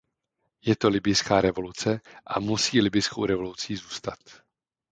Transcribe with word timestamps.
Je 0.61 0.75
to 0.75 0.89
libyjská 0.89 1.41
revoluce, 1.41 2.01
a 2.25 2.39
musí 2.39 2.81
libyjskou 2.81 3.25
revolucí 3.25 3.75
zůstat. 3.75 4.19